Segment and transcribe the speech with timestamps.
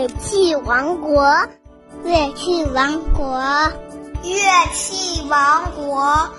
[0.00, 1.30] 乐器王国，
[2.04, 3.38] 乐器王国，
[4.24, 6.30] 乐器王国，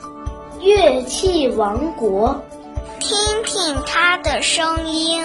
[0.60, 2.42] 乐器王国，
[3.00, 3.16] 听
[3.46, 5.24] 听他的声音，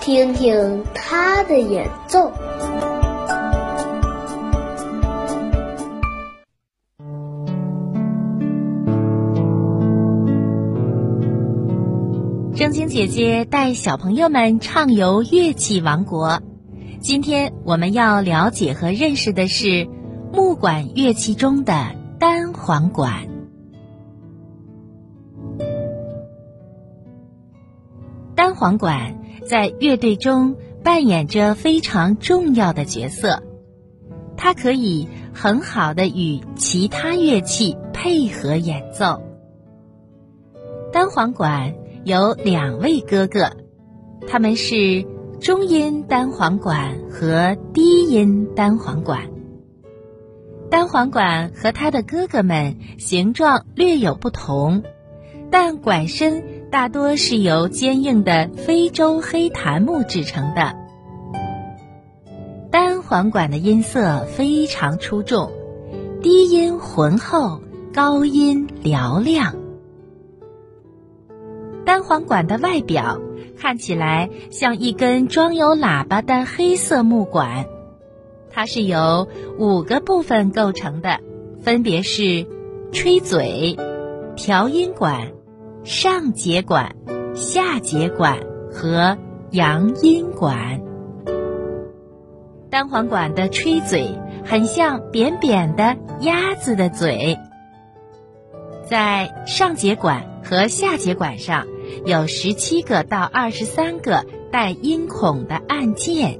[0.00, 2.32] 听听他的演奏。
[12.56, 16.42] 正晶姐姐带小朋友们畅游乐器王国。
[17.00, 19.88] 今天我们要了解和认识的是
[20.32, 23.26] 木管乐器中的单簧管。
[28.34, 33.42] 单簧管在乐队中扮演着非常重要的角色，
[34.36, 39.22] 它可以很好的与其他乐器配合演奏。
[40.92, 41.74] 单簧管。
[42.02, 43.58] 有两位哥哥，
[44.26, 45.04] 他们是
[45.40, 49.22] 中音单簧管和低音单簧管。
[50.68, 54.82] 单簧管和他的哥哥们形状略有不同，
[55.50, 60.76] 但管身大多是由坚硬的非洲黑檀木制成的。
[62.70, 65.50] 单簧管的音色非常出众，
[66.20, 67.62] 低音浑厚，
[67.94, 69.54] 高音嘹亮。
[71.86, 73.18] 单簧管的外表
[73.60, 77.66] 看起来像一根装有喇叭的黑色木管，
[78.50, 81.20] 它是由五个部分构成的，
[81.62, 82.46] 分别是
[82.90, 83.76] 吹嘴、
[84.34, 85.32] 调音管、
[85.84, 86.96] 上节管、
[87.34, 88.38] 下节管
[88.72, 89.18] 和
[89.50, 90.80] 扬音管。
[92.70, 97.36] 单簧管的吹嘴很像扁扁的鸭子的嘴，
[98.88, 101.66] 在上节管和下节管上。
[102.04, 106.38] 有十七个到二十三个带音孔的按键。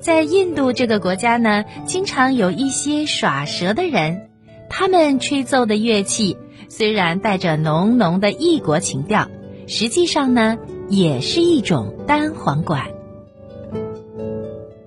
[0.00, 4.28] 在印度这个国家呢，经常有一些耍蛇的人，
[4.70, 6.36] 他们吹奏的乐器
[6.68, 9.28] 虽然带着浓浓的异国情调，
[9.66, 12.90] 实际上呢，也是一种单簧管。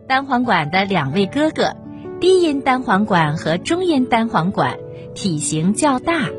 [0.08, 1.76] 单簧管的两位哥哥，
[2.20, 4.78] 低音单簧管和中音单簧管，
[5.14, 6.30] 体型较大。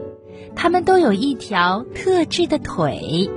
[0.55, 3.31] 他们都有一条特制的腿，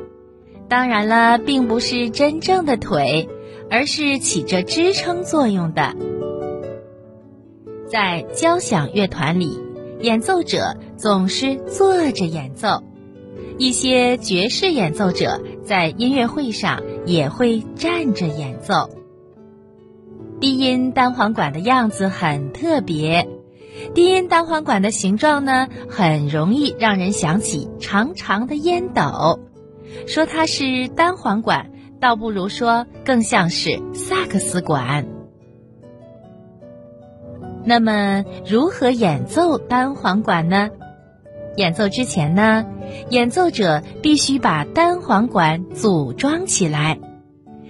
[0.68, 3.28] 当然了，并不是真正的腿，
[3.70, 5.96] 而是起着支撑作用的。
[7.88, 9.59] 在交响乐团里，
[10.00, 12.84] 演奏者总是坐着演奏；
[13.58, 18.90] 一些爵士演奏者在音乐会上也会站着演奏。
[20.40, 23.28] 低音单簧管的样子很特别。
[23.94, 29.40] 低音单簧管的形状呢，很容易让人想起长长的烟斗。
[30.08, 35.08] 说它是单簧管，倒不如说更像是萨克斯管。
[37.63, 40.69] 那么，如何演奏单簧管呢？
[41.57, 42.66] 演奏之前呢，
[43.09, 47.00] 演奏者必须把单簧管组装起来。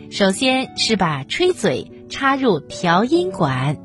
[0.10, 3.78] 首先是把吹嘴插入调音管。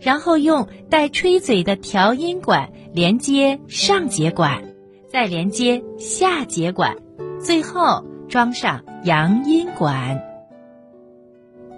[0.00, 4.62] 然后用带吹嘴的调音管连接上节管，
[5.10, 6.96] 再连接下节管，
[7.40, 10.22] 最后装上扬音管。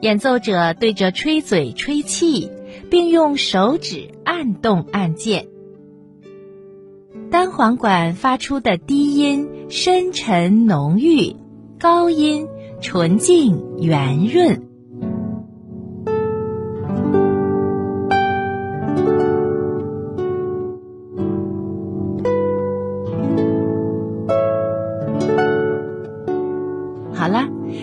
[0.00, 2.50] 演奏者对着吹嘴吹气，
[2.90, 5.48] 并用手指按动按键。
[7.30, 11.34] 单簧管发出的低音深沉浓郁，
[11.78, 12.46] 高音
[12.80, 14.67] 纯净圆润。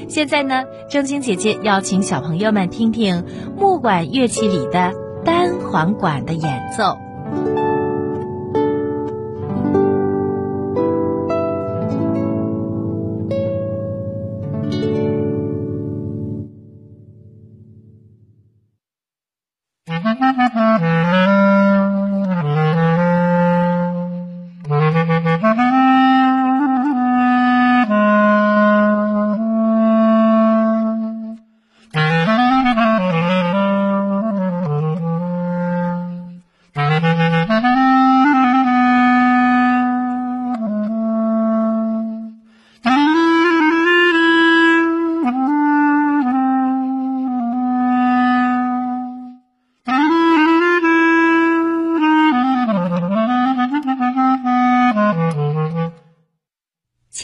[0.08, 3.24] 现在呢，正晶姐姐邀请小朋友们听听
[3.58, 4.94] 木管乐器里的
[5.24, 6.98] 单簧管的演奏。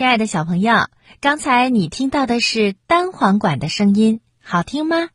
[0.02, 0.88] 亲爱的小朋友，
[1.20, 5.10] 刚才你听到的是单簧管的声音，好听吗？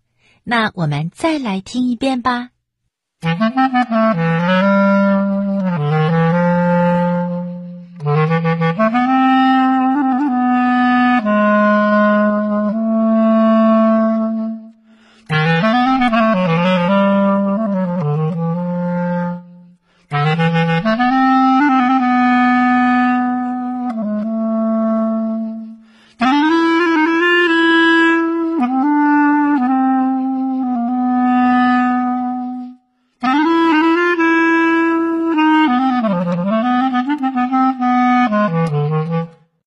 [0.44, 2.50] 那我们再来听一遍吧。